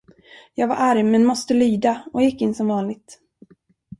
[0.53, 3.19] Jag var arg, men måste lyda, och gick in som vanligt.